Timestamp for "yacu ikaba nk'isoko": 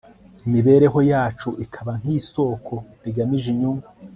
1.11-2.73